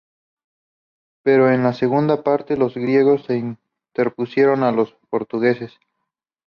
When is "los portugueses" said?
4.71-5.73